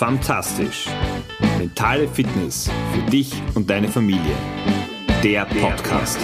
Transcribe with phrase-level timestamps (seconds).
[0.00, 0.86] Fantastisch.
[1.58, 4.34] Mentale Fitness für dich und deine Familie.
[5.22, 6.18] Der Podcast.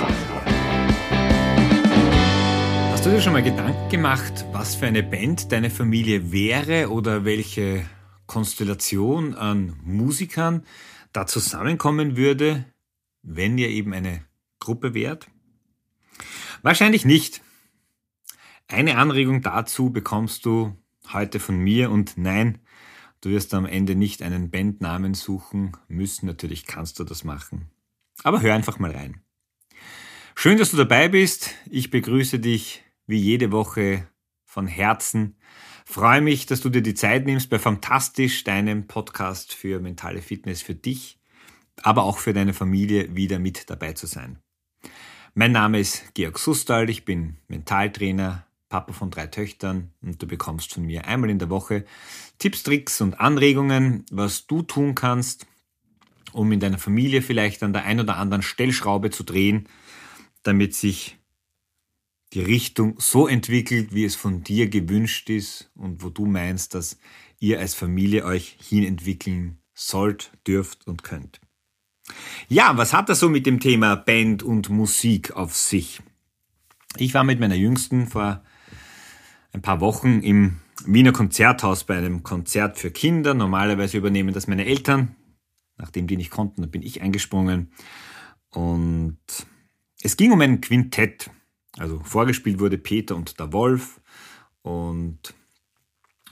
[2.90, 7.26] Hast du dir schon mal Gedanken gemacht, was für eine Band deine Familie wäre oder
[7.26, 7.84] welche
[8.24, 10.64] Konstellation an Musikern
[11.12, 12.64] da zusammenkommen würde,
[13.20, 14.24] wenn ihr eben eine
[14.58, 15.26] Gruppe wärt?
[16.62, 17.42] Wahrscheinlich nicht.
[18.68, 20.74] Eine Anregung dazu bekommst du
[21.12, 22.58] heute von mir und nein,
[23.26, 26.26] Du wirst am Ende nicht einen Bandnamen suchen müssen.
[26.26, 27.68] Natürlich kannst du das machen.
[28.22, 29.20] Aber hör einfach mal rein.
[30.36, 31.50] Schön, dass du dabei bist.
[31.68, 34.06] Ich begrüße dich wie jede Woche
[34.44, 35.40] von Herzen.
[35.84, 40.62] Freue mich, dass du dir die Zeit nimmst bei Fantastisch, deinem Podcast für mentale Fitness
[40.62, 41.18] für dich,
[41.82, 44.38] aber auch für deine Familie wieder mit dabei zu sein.
[45.34, 50.74] Mein Name ist Georg Sustal, ich bin Mentaltrainer, Papa von drei Töchtern und du bekommst
[50.74, 51.84] von mir einmal in der Woche
[52.38, 55.46] Tipps, Tricks und Anregungen, was du tun kannst,
[56.32, 59.68] um in deiner Familie vielleicht an der ein oder anderen Stellschraube zu drehen,
[60.42, 61.18] damit sich
[62.32, 66.98] die Richtung so entwickelt, wie es von dir gewünscht ist und wo du meinst, dass
[67.38, 71.40] ihr als Familie euch hinentwickeln sollt, dürft und könnt.
[72.48, 76.00] Ja, was hat das so mit dem Thema Band und Musik auf sich?
[76.98, 78.42] Ich war mit meiner Jüngsten vor
[79.52, 83.34] ein paar Wochen im Wiener Konzerthaus bei einem Konzert für Kinder.
[83.34, 85.16] Normalerweise übernehmen das meine Eltern.
[85.78, 87.72] Nachdem die nicht konnten, dann bin ich eingesprungen.
[88.50, 89.18] Und
[90.02, 91.30] es ging um ein Quintett.
[91.78, 94.00] Also vorgespielt wurde Peter und der Wolf.
[94.62, 95.34] Und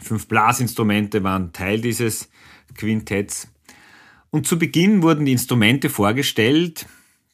[0.01, 2.31] fünf Blasinstrumente waren Teil dieses
[2.75, 3.49] Quintetts.
[4.31, 6.87] Und zu Beginn wurden die Instrumente vorgestellt,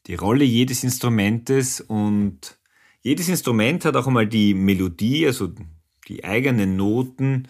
[0.07, 2.59] die Rolle jedes Instrumentes und
[3.03, 5.53] jedes Instrument hat auch einmal die Melodie, also
[6.09, 7.49] die eigenen Noten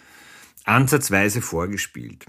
[0.64, 2.26] ansatzweise vorgespielt.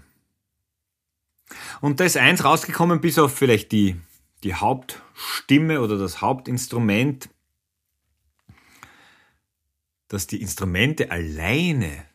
[1.81, 3.97] Und da ist eins rausgekommen, bis auf vielleicht die,
[4.43, 7.29] die Hauptstimme oder das Hauptinstrument,
[10.07, 12.05] dass die Instrumente alleine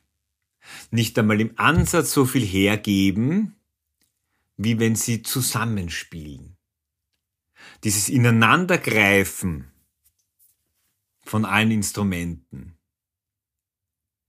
[0.90, 3.56] nicht einmal im Ansatz so viel hergeben,
[4.56, 6.56] wie wenn sie zusammenspielen.
[7.84, 9.70] Dieses Ineinandergreifen
[11.28, 12.76] von allen Instrumenten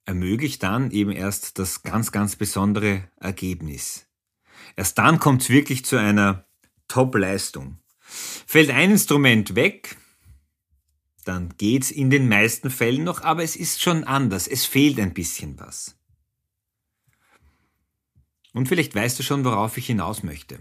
[0.06, 4.08] ermöglicht dann eben erst das ganz, ganz besondere Ergebnis.
[4.76, 6.48] Erst dann kommt es wirklich zu einer
[6.88, 7.80] Top-Leistung.
[8.00, 9.98] Fällt ein Instrument weg,
[11.26, 14.48] dann geht's in den meisten Fällen noch, aber es ist schon anders.
[14.48, 16.00] Es fehlt ein bisschen was.
[18.54, 20.60] Und vielleicht weißt du schon, worauf ich hinaus möchte.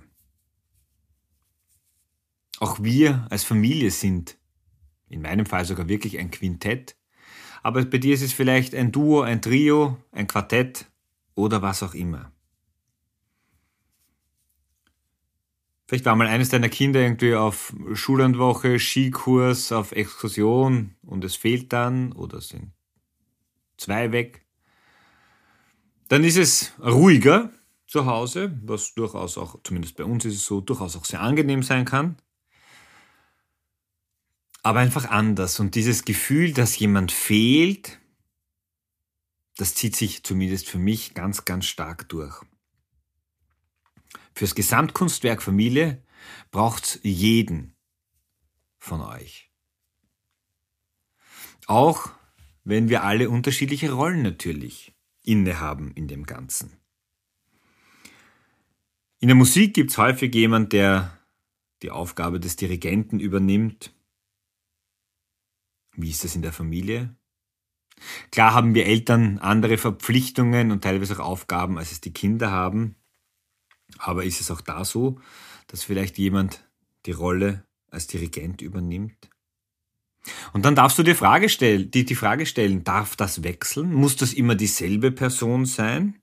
[2.59, 4.39] Auch wir als Familie sind,
[5.09, 6.97] in meinem Fall sogar wirklich ein Quintett,
[7.62, 10.87] aber bei dir ist es vielleicht ein Duo, ein Trio, ein Quartett
[11.34, 12.33] oder was auch immer.
[15.89, 21.72] Vielleicht war mal eines deiner Kinder irgendwie auf Schullandwoche, Skikurs, auf Exkursion und es fehlt
[21.72, 22.72] dann oder sind
[23.77, 24.45] zwei weg.
[26.09, 27.50] Dann ist es ruhiger
[27.87, 31.62] zu Hause, was durchaus auch, zumindest bei uns ist es so, durchaus auch sehr angenehm
[31.62, 32.16] sein kann
[34.66, 35.60] aber einfach anders.
[35.60, 38.00] Und dieses Gefühl, dass jemand fehlt,
[39.56, 42.43] das zieht sich zumindest für mich ganz, ganz stark durch.
[44.34, 46.03] Fürs Gesamtkunstwerk Familie
[46.50, 47.77] braucht's jeden
[48.77, 49.53] von euch.
[51.69, 52.10] Auch
[52.65, 56.77] wenn wir alle unterschiedliche Rollen natürlich innehaben in dem Ganzen.
[59.21, 61.16] In der Musik gibt's häufig jemand, der
[61.83, 63.96] die Aufgabe des Dirigenten übernimmt,
[66.06, 67.17] wie ist das in der Familie?
[68.31, 72.94] Klar haben wir Eltern andere Verpflichtungen und teilweise auch Aufgaben, als es die Kinder haben.
[73.99, 75.19] Aber ist es auch da so,
[75.66, 76.71] dass vielleicht jemand
[77.06, 79.28] die Rolle als Dirigent übernimmt?
[80.53, 83.92] Und dann darfst du dir Frage stellen, die, die Frage stellen, darf das wechseln?
[83.92, 86.22] Muss das immer dieselbe Person sein?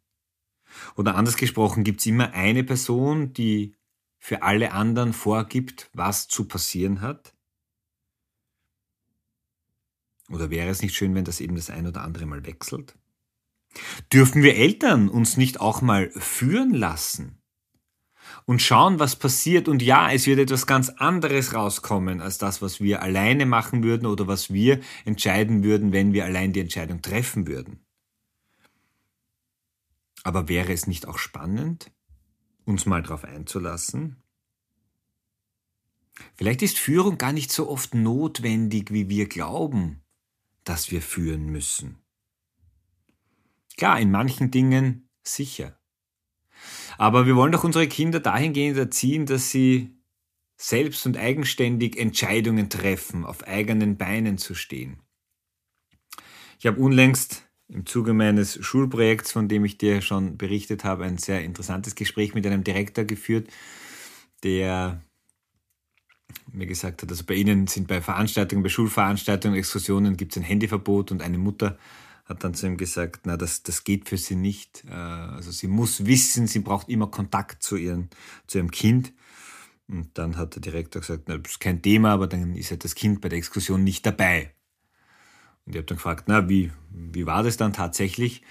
[0.96, 3.76] Oder anders gesprochen, gibt es immer eine Person, die
[4.18, 7.33] für alle anderen vorgibt, was zu passieren hat?
[10.34, 12.96] Oder wäre es nicht schön, wenn das eben das ein oder andere mal wechselt?
[14.12, 17.40] Dürfen wir Eltern uns nicht auch mal führen lassen?
[18.46, 19.68] Und schauen, was passiert.
[19.68, 24.06] Und ja, es wird etwas ganz anderes rauskommen als das, was wir alleine machen würden
[24.06, 27.86] oder was wir entscheiden würden, wenn wir allein die Entscheidung treffen würden.
[30.24, 31.92] Aber wäre es nicht auch spannend,
[32.66, 34.24] uns mal darauf einzulassen?
[36.36, 40.03] Vielleicht ist Führung gar nicht so oft notwendig, wie wir glauben
[40.64, 42.00] das wir führen müssen.
[43.78, 45.80] Klar, in manchen Dingen sicher.
[46.98, 49.98] Aber wir wollen doch unsere Kinder dahingehend erziehen, dass sie
[50.58, 55.02] selbst und eigenständig Entscheidungen treffen, auf eigenen Beinen zu stehen.
[56.60, 61.18] Ich habe unlängst im Zuge meines Schulprojekts, von dem ich dir schon berichtet habe, ein
[61.18, 63.50] sehr interessantes Gespräch mit einem Direktor geführt,
[64.44, 65.02] der
[66.52, 70.44] mir gesagt hat, also bei Ihnen sind bei Veranstaltungen, bei Schulveranstaltungen, Exkursionen gibt es ein
[70.44, 71.78] Handyverbot und eine Mutter
[72.26, 74.86] hat dann zu ihm gesagt, na, das, das geht für sie nicht.
[74.88, 78.10] Äh, also sie muss wissen, sie braucht immer Kontakt zu, ihren,
[78.48, 79.14] zu ihrem Kind.
[79.88, 82.78] Und dann hat der Direktor gesagt, na, das ist kein Thema, aber dann ist ja
[82.78, 84.54] das Kind bei der Exkursion nicht dabei.
[85.66, 88.44] Und ich habe dann gefragt, na, wie, wie war das dann tatsächlich?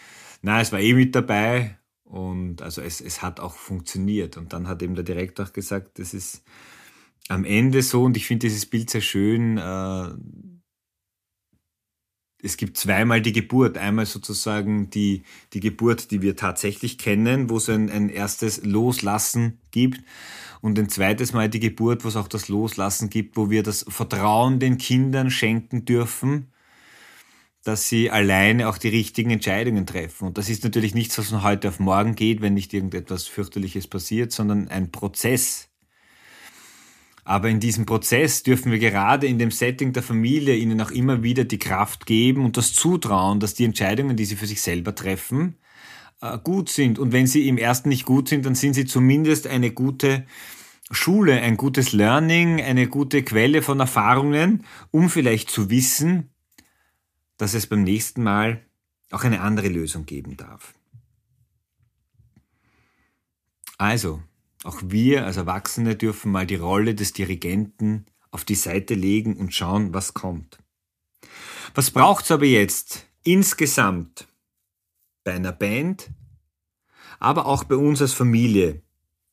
[0.42, 4.36] Na, es war eh mit dabei und also es, es hat auch funktioniert.
[4.36, 6.42] Und dann hat eben der Direktor auch gesagt, das ist
[7.28, 10.10] am Ende so, und ich finde dieses Bild sehr schön, äh,
[12.42, 13.78] es gibt zweimal die Geburt.
[13.78, 15.22] Einmal sozusagen die,
[15.52, 20.02] die Geburt, die wir tatsächlich kennen, wo es ein, ein erstes Loslassen gibt.
[20.60, 23.84] Und ein zweites Mal die Geburt, wo es auch das Loslassen gibt, wo wir das
[23.88, 26.52] Vertrauen den Kindern schenken dürfen,
[27.64, 30.26] dass sie alleine auch die richtigen Entscheidungen treffen.
[30.26, 33.86] Und das ist natürlich nichts, was von heute auf morgen geht, wenn nicht irgendetwas fürchterliches
[33.86, 35.68] passiert, sondern ein Prozess.
[37.24, 41.22] Aber in diesem Prozess dürfen wir gerade in dem Setting der Familie ihnen auch immer
[41.22, 44.94] wieder die Kraft geben und das Zutrauen, dass die Entscheidungen, die sie für sich selber
[44.94, 45.56] treffen,
[46.20, 46.98] äh, gut sind.
[46.98, 50.26] Und wenn sie im ersten nicht gut sind, dann sind sie zumindest eine gute
[50.90, 56.30] Schule, ein gutes Learning, eine gute Quelle von Erfahrungen, um vielleicht zu wissen,
[57.36, 58.62] dass es beim nächsten Mal
[59.10, 60.74] auch eine andere Lösung geben darf.
[63.78, 64.22] Also,
[64.64, 69.54] auch wir als Erwachsene dürfen mal die Rolle des Dirigenten auf die Seite legen und
[69.54, 70.58] schauen, was kommt.
[71.74, 74.26] Was braucht's aber jetzt insgesamt
[75.24, 76.10] bei einer Band,
[77.18, 78.82] aber auch bei uns als Familie,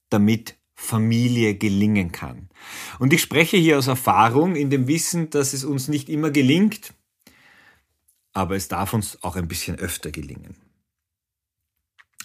[0.09, 2.49] damit Familie gelingen kann?
[2.99, 6.93] Und ich spreche hier aus Erfahrung in dem Wissen, dass es uns nicht immer gelingt,
[8.33, 10.55] aber es darf uns auch ein bisschen öfter gelingen.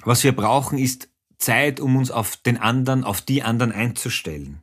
[0.05, 1.09] Was wir brauchen, ist
[1.45, 4.63] Zeit, um uns auf den anderen, auf die anderen einzustellen.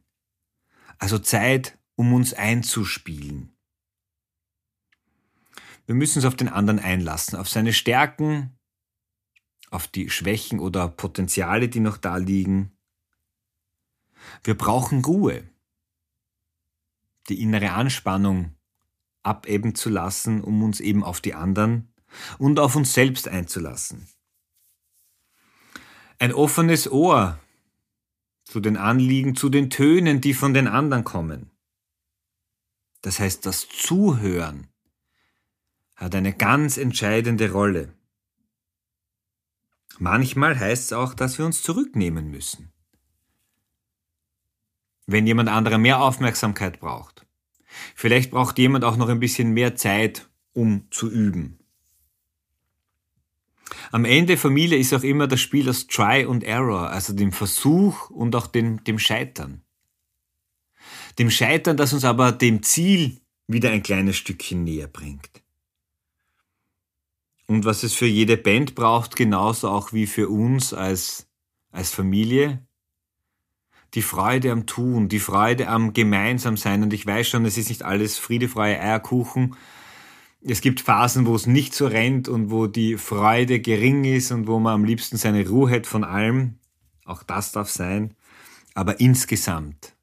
[0.97, 3.55] Also Zeit, um uns einzuspielen.
[5.85, 8.57] Wir müssen uns auf den anderen einlassen, auf seine Stärken,
[9.69, 12.71] auf die Schwächen oder Potenziale, die noch da liegen.
[14.43, 15.47] Wir brauchen Ruhe,
[17.29, 18.55] die innere Anspannung
[19.23, 21.93] abebben zu lassen, um uns eben auf die anderen
[22.39, 24.07] und auf uns selbst einzulassen.
[26.21, 27.39] Ein offenes Ohr
[28.43, 31.49] zu den Anliegen, zu den Tönen, die von den anderen kommen.
[33.01, 34.67] Das heißt, das Zuhören
[35.95, 37.95] hat eine ganz entscheidende Rolle.
[39.97, 42.71] Manchmal heißt es auch, dass wir uns zurücknehmen müssen.
[45.07, 47.25] Wenn jemand anderer mehr Aufmerksamkeit braucht.
[47.95, 51.60] Vielleicht braucht jemand auch noch ein bisschen mehr Zeit, um zu üben.
[53.91, 58.09] Am Ende Familie ist auch immer das Spiel aus Try und Error, also dem Versuch
[58.09, 59.61] und auch dem, dem Scheitern.
[61.19, 65.29] Dem Scheitern, das uns aber dem Ziel wieder ein kleines Stückchen näher bringt.
[67.47, 71.27] Und was es für jede Band braucht, genauso auch wie für uns als,
[71.71, 72.65] als Familie,
[73.93, 76.81] die Freude am Tun, die Freude am Gemeinsamsein.
[76.83, 79.55] Und ich weiß schon, es ist nicht alles friedefreie Eierkuchen,
[80.43, 84.47] es gibt Phasen, wo es nicht so rennt und wo die Freude gering ist und
[84.47, 86.59] wo man am liebsten seine Ruhe hat von allem.
[87.05, 88.15] Auch das darf sein.
[88.73, 89.95] Aber insgesamt,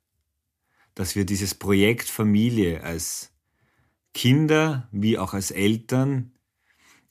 [0.95, 3.33] dass wir dieses Projekt Familie als
[4.14, 6.33] Kinder wie auch als Eltern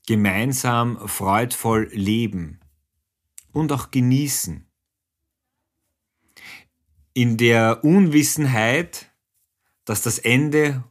[0.05, 2.61] gemeinsam freudvoll leben
[3.51, 4.65] und auch genießen.
[7.13, 9.11] In der Unwissenheit,
[9.83, 10.83] dass das Ende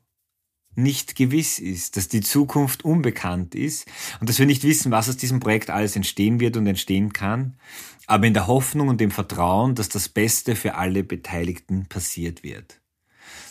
[0.77, 3.87] nicht gewiss ist, dass die Zukunft unbekannt ist
[4.21, 7.59] und dass wir nicht wissen, was aus diesem Projekt alles entstehen wird und entstehen kann,
[8.07, 12.81] aber in der Hoffnung und dem Vertrauen, dass das Beste für alle Beteiligten passiert wird.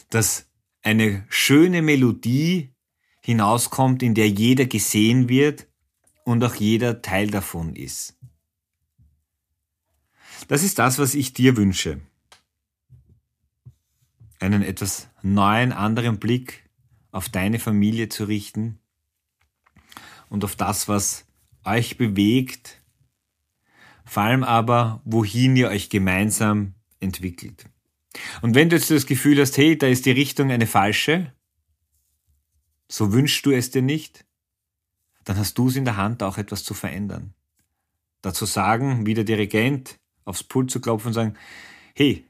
[0.10, 0.48] Dass
[0.82, 2.74] eine schöne Melodie
[3.22, 5.68] hinauskommt, in der jeder gesehen wird
[6.24, 8.16] und auch jeder Teil davon ist.
[10.48, 12.02] Das ist das, was ich dir wünsche.
[14.40, 16.65] Einen etwas neuen, anderen Blick
[17.16, 18.78] auf deine Familie zu richten
[20.28, 21.26] und auf das, was
[21.64, 22.82] euch bewegt,
[24.04, 27.66] vor allem aber, wohin ihr euch gemeinsam entwickelt.
[28.42, 31.34] Und wenn du jetzt das Gefühl hast, hey, da ist die Richtung eine falsche,
[32.90, 34.26] so wünschst du es dir nicht,
[35.24, 37.34] dann hast du es in der Hand, auch etwas zu verändern.
[38.22, 41.38] Dazu sagen, wie der Dirigent, aufs Pult zu klopfen und sagen,
[41.96, 42.26] hey,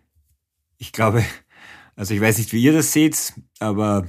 [0.78, 1.26] ich glaube,
[1.96, 4.08] also ich weiß nicht, wie ihr das seht, aber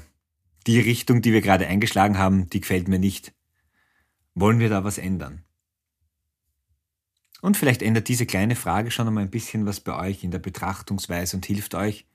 [0.66, 3.32] die Richtung, die wir gerade eingeschlagen haben, die gefällt mir nicht.
[4.35, 5.44] Wollen wir da was ändern?
[7.40, 10.38] Und vielleicht ändert diese kleine Frage schon einmal ein bisschen was bei euch in der
[10.38, 12.06] Betrachtungsweise und hilft euch,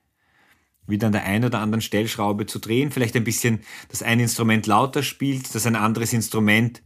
[0.87, 4.67] wieder an der einen oder anderen Stellschraube zu drehen, vielleicht ein bisschen, dass ein Instrument
[4.67, 6.81] lauter spielt, dass ein anderes Instrument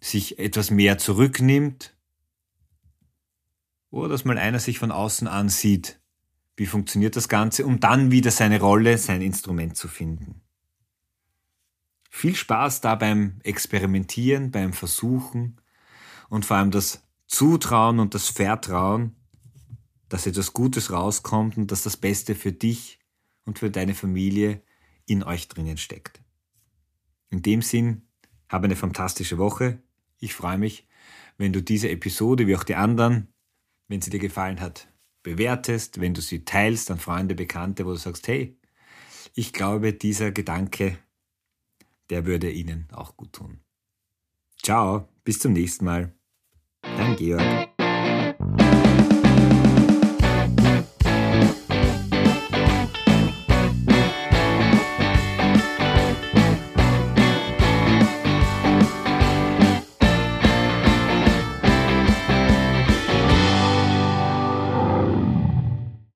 [0.00, 1.94] sich etwas mehr zurücknimmt,
[3.94, 6.00] oder dass mal einer sich von außen ansieht,
[6.56, 10.43] wie funktioniert das Ganze, um dann wieder seine Rolle, sein Instrument zu finden.
[12.16, 15.60] Viel Spaß da beim Experimentieren, beim Versuchen
[16.28, 19.16] und vor allem das Zutrauen und das Vertrauen,
[20.08, 23.00] dass etwas Gutes rauskommt und dass das Beste für dich
[23.44, 24.62] und für deine Familie
[25.06, 26.22] in euch drinnen steckt.
[27.30, 28.02] In dem Sinn,
[28.48, 29.82] habe eine fantastische Woche.
[30.20, 30.86] Ich freue mich,
[31.36, 33.26] wenn du diese Episode wie auch die anderen,
[33.88, 34.86] wenn sie dir gefallen hat,
[35.24, 38.56] bewertest, wenn du sie teilst an Freunde, Bekannte, wo du sagst, hey,
[39.34, 40.96] ich glaube, dieser Gedanke,
[42.10, 43.60] der würde ihnen auch gut tun.
[44.62, 46.14] Ciao, bis zum nächsten Mal.
[46.82, 47.68] Dein Georg.